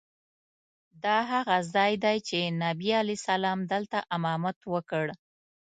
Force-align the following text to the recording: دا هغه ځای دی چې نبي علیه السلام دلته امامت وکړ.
دا 1.03 1.17
هغه 1.31 1.57
ځای 1.73 1.93
دی 2.03 2.17
چې 2.27 2.39
نبي 2.63 2.89
علیه 3.01 3.17
السلام 3.21 3.59
دلته 3.73 3.97
امامت 4.15 4.57
وکړ. 4.73 5.05